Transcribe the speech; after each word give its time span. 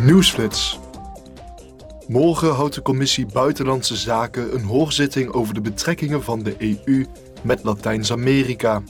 Nieuwsflits. 0.00 0.78
Morgen 2.08 2.54
houdt 2.54 2.74
de 2.74 2.82
Commissie 2.82 3.26
Buitenlandse 3.26 3.96
Zaken 3.96 4.54
een 4.54 4.64
hoorzitting 4.64 5.32
over 5.32 5.54
de 5.54 5.60
betrekkingen 5.60 6.22
van 6.22 6.42
de 6.42 6.56
EU 6.58 7.06
met 7.42 7.64
Latijns-Amerika. 7.64 8.82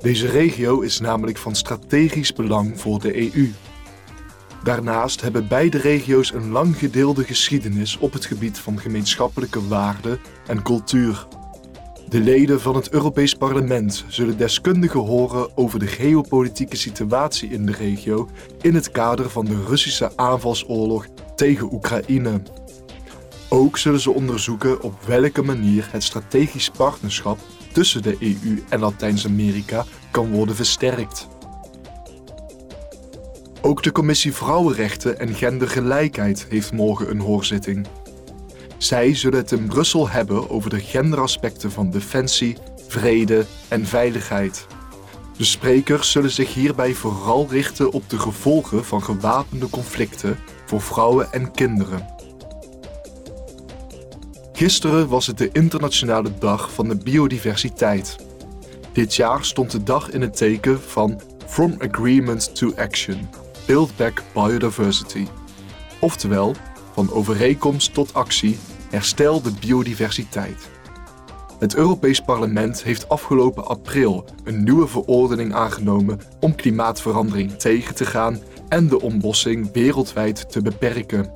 Deze 0.00 0.28
regio 0.28 0.80
is 0.80 1.00
namelijk 1.00 1.38
van 1.38 1.54
strategisch 1.54 2.32
belang 2.32 2.80
voor 2.80 3.00
de 3.00 3.34
EU. 3.34 3.52
Daarnaast 4.62 5.20
hebben 5.20 5.48
beide 5.48 5.78
regio's 5.78 6.32
een 6.32 6.50
lang 6.50 6.78
gedeelde 6.78 7.24
geschiedenis 7.24 7.98
op 7.98 8.12
het 8.12 8.24
gebied 8.24 8.58
van 8.58 8.78
gemeenschappelijke 8.78 9.66
waarden 9.68 10.20
en 10.46 10.62
cultuur. 10.62 11.26
De 12.08 12.20
leden 12.20 12.60
van 12.60 12.74
het 12.76 12.90
Europees 12.90 13.34
Parlement 13.34 14.04
zullen 14.08 14.36
deskundigen 14.36 15.00
horen 15.00 15.56
over 15.56 15.78
de 15.78 15.86
geopolitieke 15.86 16.76
situatie 16.76 17.50
in 17.50 17.66
de 17.66 17.72
regio 17.72 18.28
in 18.60 18.74
het 18.74 18.90
kader 18.90 19.30
van 19.30 19.44
de 19.44 19.64
Russische 19.66 20.16
aanvalsoorlog 20.16 21.06
tegen 21.34 21.72
Oekraïne. 21.72 22.42
Ook 23.48 23.78
zullen 23.78 24.00
ze 24.00 24.10
onderzoeken 24.10 24.82
op 24.82 25.02
welke 25.06 25.42
manier 25.42 25.88
het 25.90 26.02
strategisch 26.02 26.70
partnerschap 26.70 27.38
tussen 27.72 28.02
de 28.02 28.16
EU 28.20 28.62
en 28.68 28.80
Latijns-Amerika 28.80 29.84
kan 30.10 30.30
worden 30.30 30.54
versterkt. 30.54 31.28
Ook 33.60 33.82
de 33.82 33.92
Commissie 33.92 34.34
Vrouwenrechten 34.34 35.18
en 35.18 35.34
Gendergelijkheid 35.34 36.46
heeft 36.48 36.72
morgen 36.72 37.10
een 37.10 37.20
hoorzitting. 37.20 37.86
Zij 38.78 39.14
zullen 39.14 39.38
het 39.38 39.52
in 39.52 39.66
Brussel 39.66 40.08
hebben 40.08 40.50
over 40.50 40.70
de 40.70 40.80
genderaspecten 40.80 41.70
van 41.70 41.90
defensie, 41.90 42.56
vrede 42.88 43.46
en 43.68 43.86
veiligheid. 43.86 44.66
De 45.36 45.44
sprekers 45.44 46.10
zullen 46.10 46.30
zich 46.30 46.54
hierbij 46.54 46.94
vooral 46.94 47.46
richten 47.50 47.92
op 47.92 48.10
de 48.10 48.18
gevolgen 48.18 48.84
van 48.84 49.02
gewapende 49.02 49.70
conflicten 49.70 50.38
voor 50.66 50.80
vrouwen 50.80 51.32
en 51.32 51.50
kinderen. 51.50 52.14
Gisteren 54.52 55.08
was 55.08 55.26
het 55.26 55.38
de 55.38 55.48
Internationale 55.52 56.30
Dag 56.38 56.72
van 56.72 56.88
de 56.88 56.96
Biodiversiteit. 56.96 58.16
Dit 58.92 59.14
jaar 59.14 59.44
stond 59.44 59.70
de 59.70 59.82
dag 59.82 60.10
in 60.10 60.20
het 60.20 60.36
teken 60.36 60.80
van 60.80 61.20
From 61.46 61.74
Agreement 61.78 62.54
to 62.54 62.72
Action, 62.76 63.28
Build 63.66 63.96
Back 63.96 64.22
Biodiversity. 64.32 65.26
Oftewel, 66.00 66.54
van 66.96 67.12
overeenkomst 67.12 67.94
tot 67.94 68.14
actie, 68.14 68.58
herstel 68.90 69.42
de 69.42 69.52
biodiversiteit. 69.60 70.68
Het 71.58 71.74
Europees 71.74 72.20
Parlement 72.20 72.82
heeft 72.82 73.08
afgelopen 73.08 73.66
april 73.66 74.24
een 74.44 74.64
nieuwe 74.64 74.86
verordening 74.86 75.54
aangenomen 75.54 76.20
om 76.40 76.54
klimaatverandering 76.54 77.52
tegen 77.52 77.94
te 77.94 78.04
gaan 78.04 78.38
en 78.68 78.88
de 78.88 79.00
ontbossing 79.00 79.72
wereldwijd 79.72 80.50
te 80.50 80.62
beperken. 80.62 81.32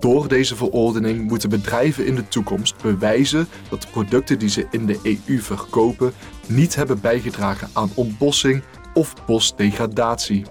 Door 0.00 0.28
deze 0.28 0.56
verordening 0.56 1.28
moeten 1.28 1.50
bedrijven 1.50 2.06
in 2.06 2.14
de 2.14 2.28
toekomst 2.28 2.82
bewijzen 2.82 3.48
dat 3.68 3.82
de 3.82 3.88
producten 3.88 4.38
die 4.38 4.48
ze 4.48 4.66
in 4.70 4.86
de 4.86 5.18
EU 5.26 5.40
verkopen 5.40 6.12
niet 6.46 6.74
hebben 6.74 7.00
bijgedragen 7.00 7.68
aan 7.72 7.90
ontbossing 7.94 8.62
of 8.94 9.14
bosdegradatie. 9.26 10.44